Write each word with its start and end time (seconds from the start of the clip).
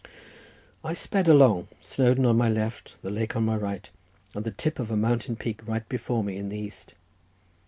I 0.83 0.95
sped 0.95 1.27
along, 1.27 1.67
Snowdon 1.79 2.25
on 2.25 2.35
my 2.35 2.49
left, 2.49 2.95
the 3.03 3.11
lake 3.11 3.35
on 3.35 3.45
my 3.45 3.55
right, 3.55 3.87
and 4.33 4.43
the 4.43 4.49
tip 4.49 4.79
of 4.79 4.89
a 4.89 4.97
mountain 4.97 5.35
peak 5.35 5.59
right 5.67 5.87
before 5.87 6.23
me 6.23 6.37
in 6.37 6.49
the 6.49 6.57
east. 6.57 6.95